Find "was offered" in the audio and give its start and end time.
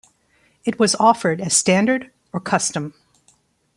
0.79-1.39